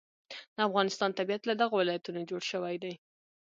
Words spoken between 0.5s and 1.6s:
د افغانستان طبیعت له